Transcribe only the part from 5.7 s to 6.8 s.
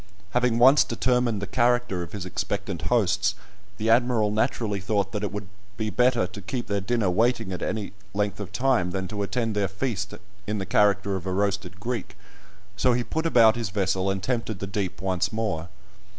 he better to keep